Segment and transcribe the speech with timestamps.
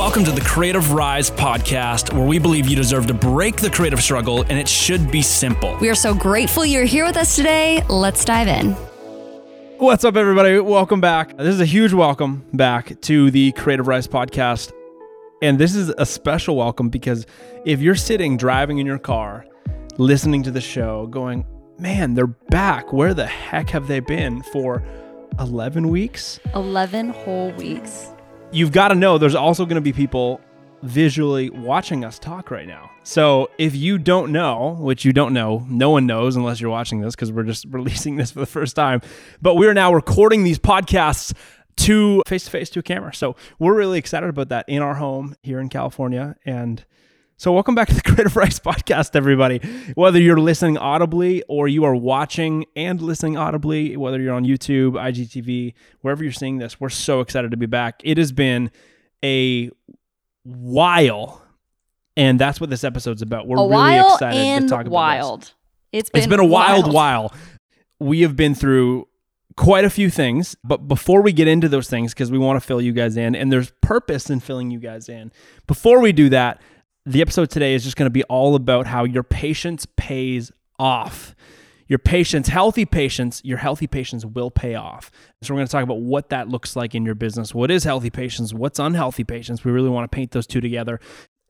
[0.00, 4.02] Welcome to the Creative Rise podcast, where we believe you deserve to break the creative
[4.02, 5.76] struggle and it should be simple.
[5.78, 7.84] We are so grateful you're here with us today.
[7.86, 8.72] Let's dive in.
[9.76, 10.58] What's up, everybody?
[10.58, 11.36] Welcome back.
[11.36, 14.72] This is a huge welcome back to the Creative Rise podcast.
[15.42, 17.26] And this is a special welcome because
[17.66, 19.44] if you're sitting driving in your car,
[19.98, 21.44] listening to the show, going,
[21.78, 22.90] man, they're back.
[22.90, 24.82] Where the heck have they been for
[25.38, 26.40] 11 weeks?
[26.54, 28.08] 11 whole weeks.
[28.52, 30.40] You've got to know there's also going to be people
[30.82, 32.90] visually watching us talk right now.
[33.04, 37.00] So if you don't know, which you don't know, no one knows unless you're watching
[37.00, 39.02] this because we're just releasing this for the first time,
[39.40, 41.32] but we're now recording these podcasts
[41.76, 43.14] to face to face to a camera.
[43.14, 46.34] So we're really excited about that in our home here in California.
[46.44, 46.84] And
[47.40, 49.60] so welcome back to the Creative Rise podcast, everybody.
[49.94, 54.92] Whether you're listening audibly or you are watching and listening audibly, whether you're on YouTube,
[54.92, 58.02] IGTV, wherever you're seeing this, we're so excited to be back.
[58.04, 58.70] It has been
[59.24, 59.70] a
[60.42, 61.42] while,
[62.14, 63.46] and that's what this episode's about.
[63.46, 65.40] We're a really excited to talk about wild.
[65.40, 65.54] this.
[65.92, 66.24] It's been wild.
[66.24, 66.94] It's been a wild, wild.
[66.94, 67.34] while.
[68.00, 69.08] We have been through
[69.56, 72.66] quite a few things, but before we get into those things, because we want to
[72.66, 75.32] fill you guys in, and there's purpose in filling you guys in.
[75.66, 76.60] Before we do that,
[77.06, 81.34] the episode today is just going to be all about how your patience pays off.
[81.88, 85.10] Your patience, healthy patience, your healthy patience will pay off.
[85.42, 87.52] So we're going to talk about what that looks like in your business.
[87.52, 88.54] What is healthy patience?
[88.54, 89.64] What's unhealthy patience?
[89.64, 91.00] We really want to paint those two together.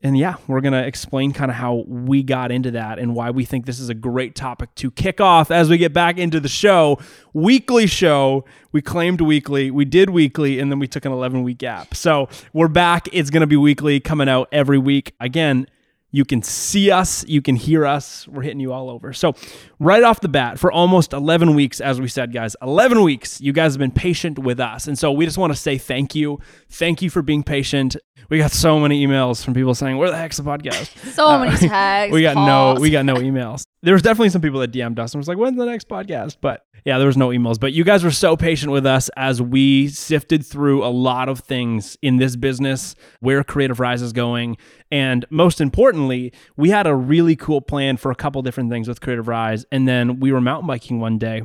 [0.03, 3.29] And yeah, we're going to explain kind of how we got into that and why
[3.29, 6.39] we think this is a great topic to kick off as we get back into
[6.39, 6.97] the show.
[7.33, 8.43] Weekly show.
[8.71, 9.69] We claimed weekly.
[9.69, 11.93] We did weekly, and then we took an 11 week gap.
[11.93, 13.09] So we're back.
[13.11, 15.13] It's going to be weekly, coming out every week.
[15.19, 15.67] Again,
[16.11, 18.27] you can see us, you can hear us.
[18.27, 19.13] We're hitting you all over.
[19.13, 19.33] So,
[19.79, 23.53] right off the bat, for almost 11 weeks, as we said, guys, 11 weeks, you
[23.53, 24.87] guys have been patient with us.
[24.87, 26.39] And so, we just want to say thank you.
[26.69, 27.95] Thank you for being patient.
[28.29, 30.89] We got so many emails from people saying, Where the heck's the podcast?
[31.13, 32.13] So Uh, many tags.
[32.13, 32.77] we got calls.
[32.77, 33.63] no we got no emails.
[33.83, 36.37] There was definitely some people that DM'd us and was like, "When's the next podcast?"
[36.39, 37.59] But yeah, there was no emails.
[37.59, 41.39] But you guys were so patient with us as we sifted through a lot of
[41.39, 44.57] things in this business, where Creative Rise is going,
[44.91, 49.01] and most importantly, we had a really cool plan for a couple different things with
[49.01, 49.65] Creative Rise.
[49.71, 51.41] And then we were mountain biking one day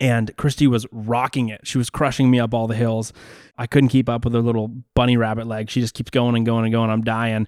[0.00, 1.60] and Christy was rocking it.
[1.64, 3.12] She was crushing me up all the hills.
[3.58, 5.70] I couldn't keep up with her little bunny rabbit leg.
[5.70, 6.90] She just keeps going and going and going.
[6.90, 7.46] I'm dying.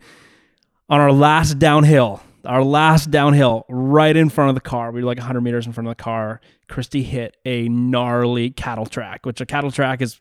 [0.89, 5.07] On our last downhill, our last downhill, right in front of the car, we were
[5.07, 6.41] like 100 meters in front of the car.
[6.69, 10.21] Christy hit a gnarly cattle track, which a cattle track is.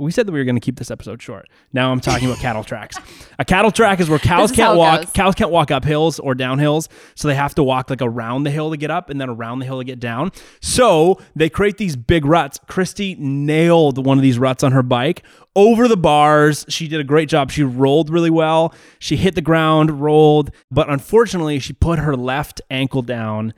[0.00, 1.48] We said that we were going to keep this episode short.
[1.72, 2.96] Now I'm talking about cattle tracks.
[3.38, 5.02] A cattle track is where cows is can't walk.
[5.02, 5.10] goes.
[5.10, 8.44] Cows can't walk up hills or down hills, so they have to walk like around
[8.44, 10.32] the hill to get up and then around the hill to get down.
[10.60, 12.58] So they create these big ruts.
[12.66, 15.22] Christy nailed one of these ruts on her bike
[15.54, 16.64] over the bars.
[16.68, 17.50] She did a great job.
[17.50, 18.74] She rolled really well.
[18.98, 23.54] She hit the ground, rolled, but unfortunately, she put her left ankle down.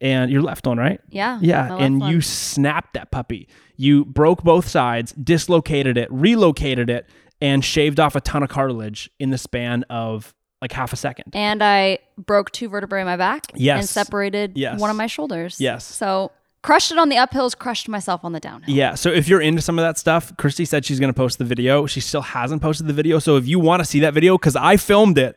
[0.00, 1.00] And your left one, right?
[1.08, 1.38] Yeah.
[1.40, 2.12] Yeah, and one.
[2.12, 3.48] you snapped that puppy.
[3.76, 7.06] You broke both sides, dislocated it, relocated it,
[7.40, 11.34] and shaved off a ton of cartilage in the span of like half a second.
[11.34, 13.46] And I broke two vertebrae in my back.
[13.54, 13.80] Yes.
[13.80, 14.80] And separated Yes.
[14.80, 15.60] one of my shoulders.
[15.60, 15.84] Yes.
[15.84, 16.30] So
[16.62, 18.74] crushed it on the uphills, crushed myself on the downhill.
[18.74, 21.36] Yeah, so if you're into some of that stuff, Christy said she's going to post
[21.38, 21.84] the video.
[21.84, 24.56] She still hasn't posted the video, so if you want to see that video cuz
[24.56, 25.36] I filmed it.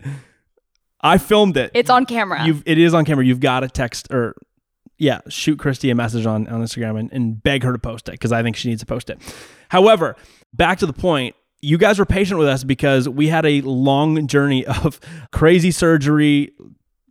[1.01, 1.71] I filmed it.
[1.73, 2.45] It's on camera.
[2.45, 3.25] You've it is on camera.
[3.25, 4.35] You've got to text or
[4.97, 8.13] yeah, shoot Christy a message on, on Instagram and, and beg her to post it
[8.13, 9.19] because I think she needs to post it.
[9.69, 10.15] However,
[10.53, 14.27] back to the point, you guys were patient with us because we had a long
[14.27, 14.99] journey of
[15.31, 16.51] crazy surgery,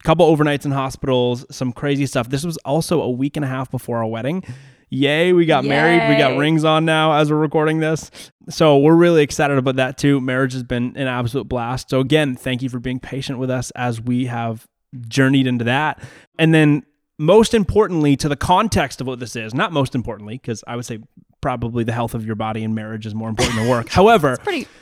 [0.05, 2.29] couple overnights in hospitals, some crazy stuff.
[2.29, 4.43] This was also a week and a half before our wedding.
[4.89, 6.09] Yay, we got married.
[6.09, 8.09] We got rings on now as we're recording this.
[8.49, 10.21] So we're really excited about that too.
[10.21, 11.91] Marriage has been an absolute blast.
[11.91, 14.65] So again, thank you for being patient with us as we have
[15.09, 16.01] journeyed into that.
[16.39, 16.85] And then
[17.19, 20.85] most importantly to the context of what this is, not most importantly, because I would
[20.85, 20.99] say
[21.46, 23.88] probably the health of your body and marriage is more important than work.
[24.00, 24.37] However,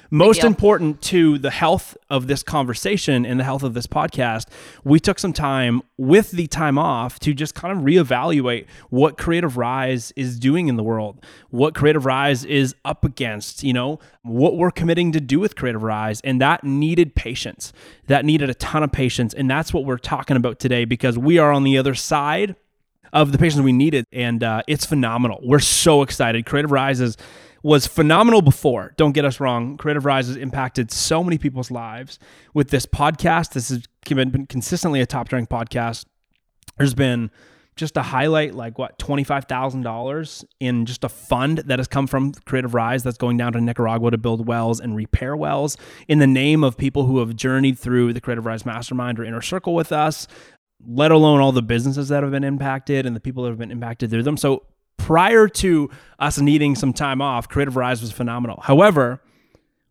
[0.09, 0.47] most deal.
[0.47, 4.47] important to the health of this conversation and the health of this podcast,
[4.83, 9.59] we took some time with the time off to just kind of reevaluate what Creative
[9.59, 14.57] Rise is doing in the world, what Creative Rise is up against, you know, what
[14.57, 16.23] we're committing to do with Creative Rise.
[16.23, 17.75] And that needed patience.
[18.07, 19.35] That needed a ton of patience.
[19.35, 22.57] And that's what we're talking about today because we are on the other side
[23.15, 25.41] of the patience we needed, and uh, it's phenomenal.
[25.43, 26.45] We're so excited.
[26.45, 27.17] Creative Rises
[27.63, 28.93] was phenomenal before.
[28.99, 29.79] Don't get us wrong.
[29.79, 32.19] Creative Rise has impacted so many people's lives
[32.53, 33.53] with this podcast.
[33.53, 36.05] This has been consistently a top ranked podcast.
[36.77, 37.31] There's been
[37.77, 42.73] just a highlight like what $25,000 in just a fund that has come from Creative
[42.73, 45.77] Rise that's going down to Nicaragua to build wells and repair wells
[46.07, 49.43] in the name of people who have journeyed through the Creative Rise Mastermind or Inner
[49.43, 50.29] Circle with us,
[50.87, 53.71] let alone all the businesses that have been impacted and the people that have been
[53.71, 54.37] impacted through them.
[54.37, 54.65] So
[54.97, 58.61] prior to us needing some time off, Creative Rise was phenomenal.
[58.63, 59.21] However,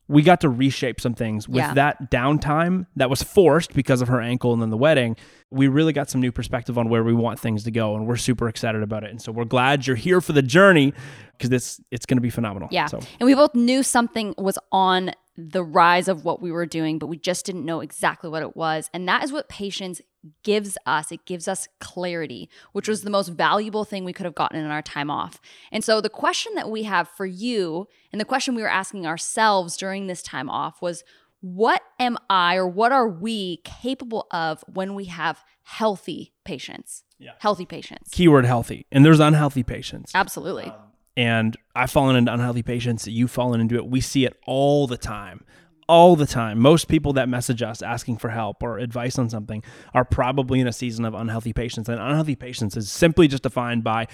[0.09, 1.74] we got to reshape some things with Yeah.
[1.75, 5.15] that downtime that was forced because of her ankle and then the wedding.
[5.50, 8.18] We really got some new perspective on where we want things to go, and we're
[8.18, 9.12] super excited about it.
[9.12, 10.94] And so we're glad you're here for the journey
[11.38, 12.68] because it's it's going to be phenomenal.
[12.71, 12.88] Yeah.
[12.88, 17.00] So And we both knew something was on the rise of what we were doing,
[17.00, 18.89] but we just didn't know exactly what it was.
[18.94, 20.01] And that is what patience
[20.44, 21.12] gives us.
[21.12, 24.69] It gives us clarity, which was the most valuable thing we could have gotten in
[24.69, 25.41] our time off.
[25.71, 29.07] And so the question that we have for you, and the question we were asking
[29.07, 31.03] ourselves during this time off was,
[31.41, 37.03] what am I or what are we capable of when we have healthy patience?
[37.19, 37.31] Yeah.
[37.39, 38.09] Healthy patience.
[38.12, 40.12] keyword healthy, and there's unhealthy patience.
[40.13, 40.65] Absolutely.
[40.65, 40.74] Um,
[41.15, 43.07] and I've fallen into unhealthy patience.
[43.07, 43.86] You've fallen into it.
[43.86, 45.45] We see it all the time.
[45.88, 46.60] All the time.
[46.60, 49.63] Most people that message us asking for help or advice on something
[49.94, 51.89] are probably in a season of unhealthy patience.
[51.89, 54.07] And unhealthy patience is simply just defined by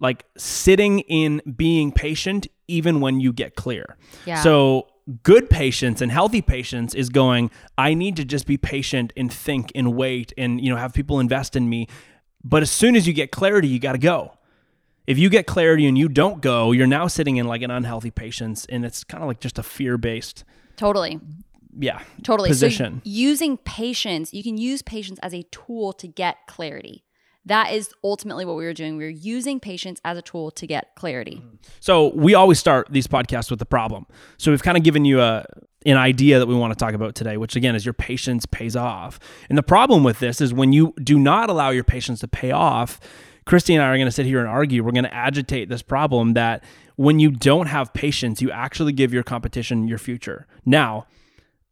[0.00, 3.96] like sitting in being patient even when you get clear.
[4.26, 4.42] Yeah.
[4.42, 4.88] So
[5.22, 9.72] good patience and healthy patience is going, I need to just be patient and think
[9.74, 11.88] and wait and you know have people invest in me.
[12.44, 14.37] But as soon as you get clarity, you got to go
[15.08, 18.10] if you get clarity and you don't go, you're now sitting in like an unhealthy
[18.10, 20.44] patience, and it's kind of like just a fear based,
[20.76, 21.18] Totally.
[21.78, 22.50] yeah, Totally.
[22.50, 22.96] position.
[23.02, 27.04] So using patience, you can use patience as a tool to get clarity.
[27.46, 28.98] That is ultimately what we were doing.
[28.98, 31.42] We were using patience as a tool to get clarity.
[31.80, 34.04] So we always start these podcasts with the problem.
[34.36, 35.46] So we've kind of given you a
[35.86, 38.76] an idea that we want to talk about today, which again is your patience pays
[38.76, 39.18] off.
[39.48, 42.50] And the problem with this is when you do not allow your patience to pay
[42.50, 43.00] off,
[43.48, 44.84] Christy and I are going to sit here and argue.
[44.84, 46.62] We're going to agitate this problem that
[46.96, 50.46] when you don't have patience, you actually give your competition your future.
[50.66, 51.06] Now,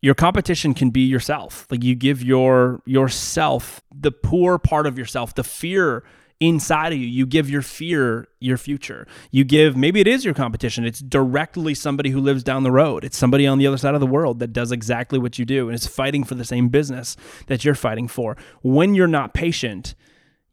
[0.00, 1.66] your competition can be yourself.
[1.70, 6.02] Like you give your yourself the poor part of yourself, the fear
[6.40, 7.06] inside of you.
[7.06, 9.06] You give your fear your future.
[9.30, 10.86] You give maybe it is your competition.
[10.86, 13.04] It's directly somebody who lives down the road.
[13.04, 15.68] It's somebody on the other side of the world that does exactly what you do
[15.68, 17.18] and is fighting for the same business
[17.48, 18.34] that you're fighting for.
[18.62, 19.94] When you're not patient,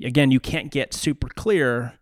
[0.04, 1.94] again, you can't get super clear.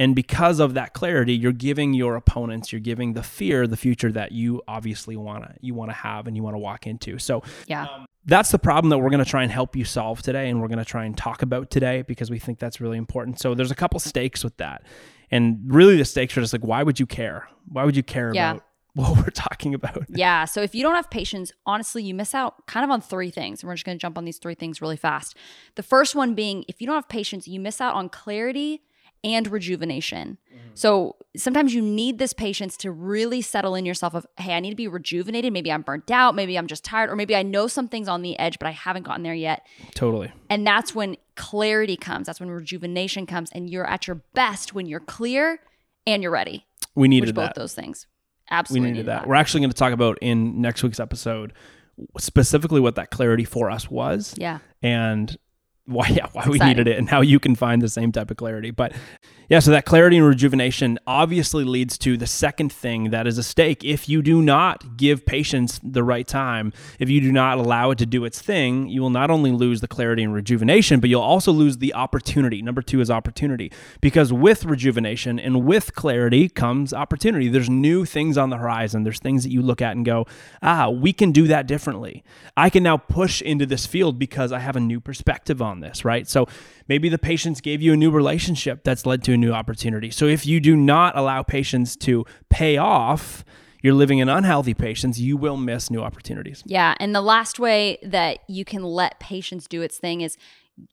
[0.00, 4.12] And because of that clarity, you're giving your opponents, you're giving the fear the future
[4.12, 7.18] that you obviously wanna you wanna have and you wanna walk into.
[7.18, 7.82] So Yeah.
[7.84, 10.60] Um, that's the problem that we're going to try and help you solve today and
[10.60, 13.54] we're going to try and talk about today because we think that's really important so
[13.54, 14.82] there's a couple stakes with that
[15.30, 18.34] and really the stakes are just like why would you care why would you care
[18.34, 18.50] Yeah.
[18.50, 18.64] about
[18.94, 20.44] what we're talking about Yeah.
[20.44, 23.62] So if you don't have patience, honestly, you miss out kind of on three things.
[23.62, 25.36] And we're just going to jump on these three things really fast.
[25.76, 28.82] The first one being if you don't have patience, you miss out on clarity
[29.24, 30.38] and rejuvenation.
[30.52, 30.68] Mm-hmm.
[30.74, 34.70] So sometimes you need this patience to really settle in yourself of, hey, I need
[34.70, 35.52] to be rejuvenated.
[35.52, 36.34] Maybe I'm burnt out.
[36.34, 37.10] Maybe I'm just tired.
[37.10, 39.66] Or maybe I know something's on the edge, but I haven't gotten there yet.
[39.94, 42.26] totally And that's when clarity comes.
[42.26, 43.50] That's when rejuvenation comes.
[43.52, 45.60] And you're at your best when you're clear
[46.06, 46.66] and you're ready.
[46.94, 48.06] we Which needed both that those things.
[48.50, 48.90] We Absolutely.
[48.90, 51.52] needed that we're actually going to talk about in next week's episode
[52.18, 54.58] specifically what that clarity for us was Yeah.
[54.82, 55.36] and
[55.88, 58.36] why yeah why we needed it and how you can find the same type of
[58.36, 58.70] clarity.
[58.70, 58.92] But
[59.48, 63.42] yeah so that clarity and rejuvenation obviously leads to the second thing that is a
[63.42, 63.82] stake.
[63.82, 67.98] If you do not give patience the right time if you do not allow it
[67.98, 71.22] to do its thing you will not only lose the clarity and rejuvenation but you'll
[71.22, 72.62] also lose the opportunity.
[72.62, 73.72] Number two is opportunity.
[74.00, 77.48] Because with rejuvenation and with clarity comes opportunity.
[77.48, 79.02] There's new things on the horizon.
[79.04, 80.26] There's things that you look at and go
[80.62, 82.22] ah we can do that differently.
[82.56, 86.04] I can now push into this field because i have a new perspective on this
[86.04, 86.46] right so
[86.88, 90.26] maybe the patience gave you a new relationship that's led to a new opportunity so
[90.26, 93.44] if you do not allow patience to pay off
[93.82, 96.94] you're living in unhealthy patience, you will miss new opportunities Yeah.
[97.00, 100.36] And the last way that you can let patience do its thing is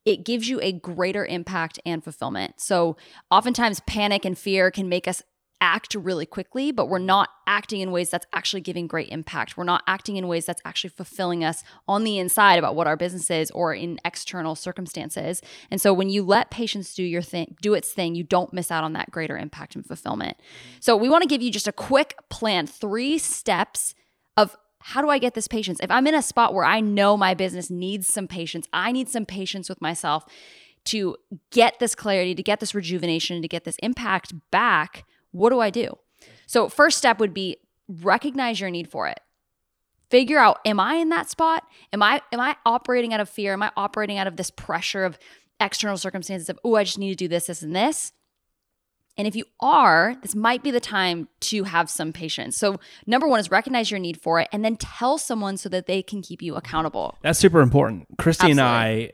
[0.04, 2.56] it gives you a greater impact and fulfillment.
[2.58, 2.98] So
[3.30, 5.22] oftentimes panic and fear can make us
[5.66, 9.58] act really quickly, but we're not acting in ways that's actually giving great impact.
[9.58, 12.96] We're not acting in ways that's actually fulfilling us on the inside about what our
[12.96, 15.42] business is or in external circumstances.
[15.72, 18.70] And so when you let patience do your thing, do its thing, you don't miss
[18.70, 20.38] out on that greater impact and fulfillment.
[20.80, 23.96] So we want to give you just a quick plan, three steps
[24.38, 25.80] of how do I get this patience?
[25.82, 29.10] If I'm in a spot where I know my business needs some patience, I need
[29.10, 30.26] some patience with myself
[30.86, 31.16] to
[31.50, 35.70] get this clarity, to get this rejuvenation, to get this impact back, what do I
[35.70, 35.98] do?
[36.48, 39.20] So, first step would be recognize your need for it.
[40.10, 41.63] Figure out am I in that spot?
[41.92, 43.54] Am I am I operating out of fear?
[43.54, 45.18] Am I operating out of this pressure of
[45.60, 48.12] external circumstances of, oh, I just need to do this, this, and this.
[49.18, 52.58] And if you are, this might be the time to have some patience.
[52.58, 55.86] So, number one is recognize your need for it and then tell someone so that
[55.86, 57.18] they can keep you accountable.
[57.22, 58.08] That's super important.
[58.18, 59.12] Christy and I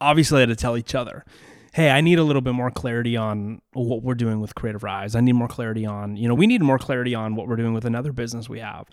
[0.00, 1.24] obviously had to tell each other,
[1.72, 5.14] hey, I need a little bit more clarity on what we're doing with Creative Rise.
[5.14, 7.74] I need more clarity on, you know, we need more clarity on what we're doing
[7.74, 8.86] with another business we have.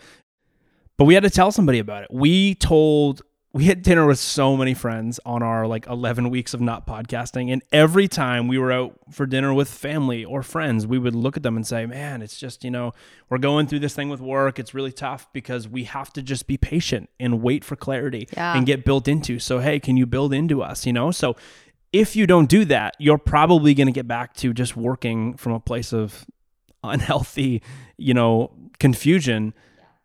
[0.98, 2.10] But we had to tell somebody about it.
[2.12, 3.22] We told
[3.54, 7.52] we had dinner with so many friends on our like 11 weeks of not podcasting
[7.52, 11.36] and every time we were out for dinner with family or friends we would look
[11.38, 12.92] at them and say man it's just you know
[13.30, 16.46] we're going through this thing with work it's really tough because we have to just
[16.46, 18.56] be patient and wait for clarity Yeah.
[18.56, 21.36] and get built into so hey can you build into us you know so
[21.94, 25.54] if you don't do that you're probably going to get back to just working from
[25.54, 26.26] a place of
[26.84, 27.62] unhealthy
[27.98, 29.54] you know confusion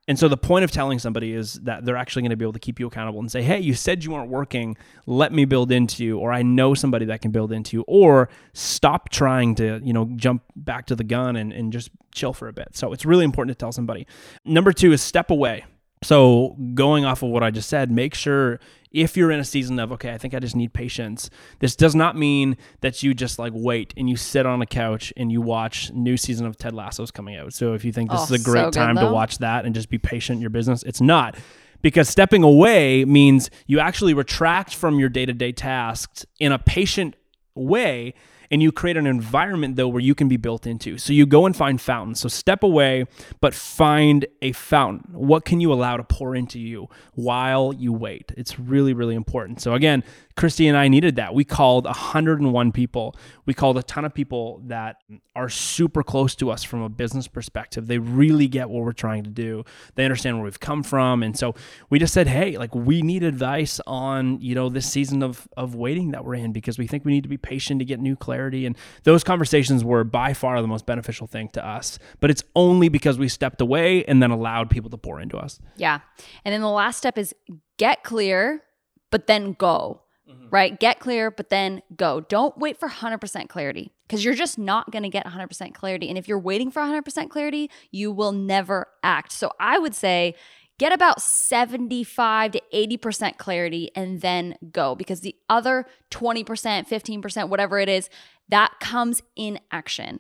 [0.08, 2.54] and so the point of telling somebody is that they're actually going to be able
[2.54, 4.76] to keep you accountable and say, "Hey, you said you weren't working.
[5.06, 8.28] Let me build into you," or "I know somebody that can build into you," or
[8.52, 12.48] stop trying to, you know, jump back to the gun and, and just chill for
[12.48, 12.76] a bit.
[12.76, 14.06] So it's really important to tell somebody.
[14.44, 15.64] Number two is step away.
[16.02, 18.58] So going off of what I just said, make sure
[18.90, 21.30] if you're in a season of okay, I think I just need patience.
[21.60, 25.12] This does not mean that you just like wait and you sit on a couch
[25.16, 27.52] and you watch new season of Ted Lasso's coming out.
[27.52, 29.38] So if you think this Oh, is a oh, so great good, time to watch
[29.38, 31.36] that and just be patient in your business, it's not.
[31.80, 37.16] Because stepping away means you actually retract from your day-to-day tasks in a patient
[37.54, 38.14] way
[38.52, 40.98] and you create an environment though where you can be built into.
[40.98, 42.20] So you go and find fountains.
[42.20, 43.06] So step away,
[43.40, 45.14] but find a fountain.
[45.14, 48.30] What can you allow to pour into you while you wait?
[48.36, 49.62] It's really, really important.
[49.62, 50.04] So again,
[50.36, 51.34] Christy and I needed that.
[51.34, 53.16] We called 101 people.
[53.46, 54.96] We called a ton of people that
[55.34, 57.86] are super close to us from a business perspective.
[57.86, 59.64] They really get what we're trying to do.
[59.94, 61.22] They understand where we've come from.
[61.22, 61.54] And so
[61.90, 65.74] we just said, hey, like we need advice on, you know, this season of of
[65.74, 68.16] waiting that we're in because we think we need to be patient to get new
[68.16, 68.66] clarity.
[68.66, 71.98] And those conversations were by far the most beneficial thing to us.
[72.20, 75.60] But it's only because we stepped away and then allowed people to pour into us.
[75.76, 76.00] Yeah.
[76.44, 77.34] And then the last step is
[77.78, 78.62] get clear,
[79.10, 80.48] but then go, Mm-hmm.
[80.50, 80.78] right?
[80.80, 82.20] Get clear, but then go.
[82.20, 86.08] Don't wait for 100% clarity because you're just not going to get 100% clarity.
[86.08, 89.32] And if you're waiting for 100% clarity, you will never act.
[89.32, 90.34] So I would say,
[90.82, 97.78] Get about 75 to 80% clarity and then go because the other 20%, 15%, whatever
[97.78, 98.10] it is,
[98.48, 100.18] that comes in action.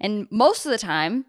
[0.00, 1.24] And most of the time,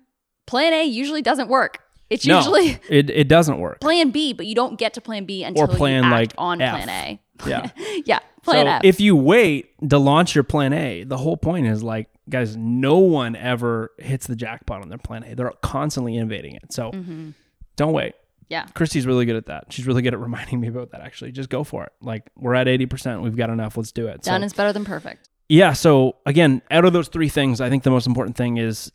[0.45, 1.79] plan A usually doesn't work.
[2.11, 3.79] It's No, usually it, it doesn't work.
[3.81, 6.61] plan B, but you don't get to plan B until plan, you act like, on
[6.61, 6.75] F.
[6.75, 7.19] plan A.
[7.45, 7.69] Yeah.
[8.05, 8.81] yeah, plan so F.
[8.83, 12.97] if you wait to launch your plan A, the whole point is like, guys, no
[12.99, 15.35] one ever hits the jackpot on their plan A.
[15.35, 16.71] They're constantly innovating it.
[16.73, 17.31] So Mm-hmm.
[17.75, 18.13] don't wait.
[18.49, 18.65] yeah.
[18.73, 19.65] Christy's really good at that.
[19.71, 21.31] She's really good at reminding me about that actually.
[21.31, 21.91] Just go for it.
[22.01, 23.21] Like we're at 80%.
[23.21, 23.75] We've got enough.
[23.77, 24.21] Let's do it.
[24.21, 25.29] Done so, is better than perfect.
[25.49, 25.73] yeah.
[25.73, 28.91] So again, out of those three things, I think the most important thing is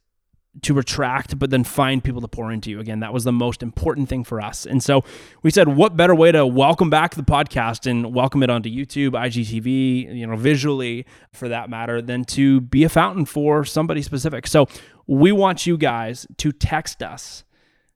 [0.62, 2.80] to retract, but then find people to pour into you.
[2.80, 4.66] Again, that was the most important thing for us.
[4.66, 5.04] And so
[5.42, 9.10] we said, what better way to welcome back the podcast and welcome it onto YouTube,
[9.10, 14.46] IGTV, you know, visually for that matter, than to be a fountain for somebody specific.
[14.48, 14.66] So
[15.06, 17.44] we want you guys to text us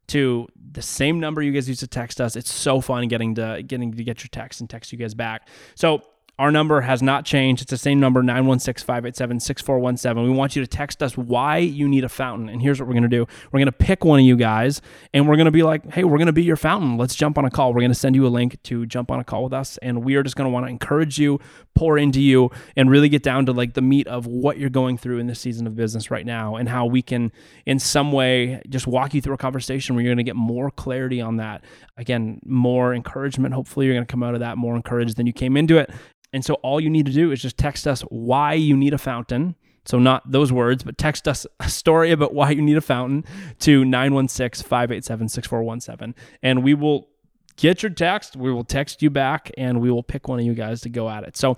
[0.07, 2.37] to the same number you guys used to text us.
[2.37, 5.49] It's so fun getting to getting to get your text and text you guys back.
[5.75, 6.03] So
[6.39, 7.63] our number has not changed.
[7.63, 10.25] It's the same number, 916-587-6417.
[10.25, 12.49] We want you to text us why you need a fountain.
[12.49, 13.25] And here's what we're going to do.
[13.53, 16.03] We're going to pick one of you guys and we're going to be like, hey,
[16.03, 16.97] we're going to be your fountain.
[16.97, 17.73] Let's jump on a call.
[17.73, 19.79] We're going to send you a link to jump on a call with us.
[19.79, 21.39] And we are just going to want to encourage you,
[21.77, 24.99] pour into you, and really get down to like the meat of what you're going
[24.99, 27.31] through in this season of business right now and how we can,
[27.65, 30.73] in some way, just walk you through a conversation where you're going to get more
[30.73, 31.63] clarity on that.
[31.97, 33.55] Again, more encouragement.
[33.55, 35.91] Hopefully, you're going to come out of that more encouraged than you came into it.
[36.35, 38.99] And so all you need to do is just text us why you need a
[38.99, 39.55] fountain.
[39.87, 43.25] So not those words, but text us a story about why you need a fountain
[43.61, 47.09] to 916-587-6417 and we will
[47.57, 50.55] get your text, we will text you back and we will pick one of you
[50.55, 51.37] guys to go at it.
[51.37, 51.57] So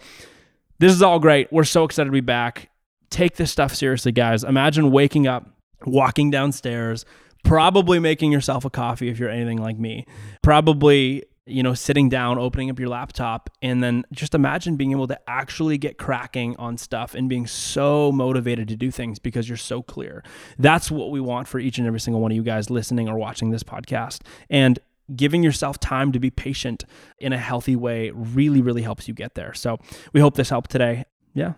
[0.78, 1.52] this is all great.
[1.52, 2.71] We're so excited to be back.
[3.09, 4.45] Take this stuff seriously, guys.
[4.45, 5.49] Imagine waking up,
[5.87, 7.04] walking downstairs,
[7.45, 10.06] probably making yourself a coffee if you're anything like me.
[10.42, 15.06] Probably, you know, sitting down, opening up your laptop, and then just imagine being able
[15.06, 19.56] to actually get cracking on stuff and being so motivated to do things because you're
[19.56, 20.24] so clear.
[20.58, 23.16] That's what we want for each and every single one of you guys listening or
[23.16, 24.22] watching this podcast.
[24.50, 24.78] And
[25.14, 26.84] giving yourself time to be patient
[27.20, 29.54] in a healthy way really, really helps you get there.
[29.54, 29.78] So
[30.12, 31.04] we hope this helped today.
[31.32, 31.52] Yeah.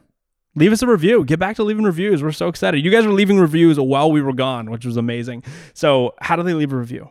[0.54, 1.24] Leave us a review.
[1.24, 2.22] Get back to leaving reviews.
[2.22, 2.84] We're so excited.
[2.84, 5.44] You guys were leaving reviews while we were gone, which was amazing.
[5.72, 7.10] So, how do they leave a review?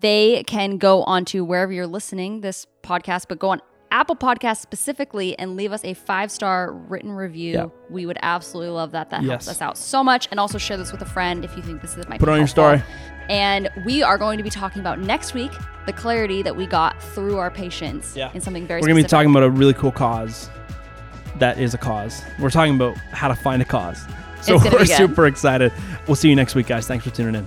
[0.00, 3.60] They can go on to wherever you're listening this podcast, but go on
[3.92, 7.52] Apple Podcasts specifically and leave us a five star written review.
[7.54, 7.66] Yeah.
[7.90, 9.10] We would absolutely love that.
[9.10, 9.30] That Yes.
[9.30, 10.28] helps us out so much.
[10.30, 12.38] And also share this with a friend if you think this is might Put on
[12.38, 12.82] your story.
[13.28, 15.50] And we are going to be talking about next week
[15.86, 18.30] the clarity that we got through our patience Yeah.
[18.32, 20.48] in something very We're going to be talking about a really cool cause
[21.38, 22.22] that is a cause.
[22.38, 24.00] We're talking about how to find a cause.
[24.42, 25.72] So we're super excited.
[26.06, 26.86] We'll see you next week, guys.
[26.86, 27.46] Thanks for tuning in.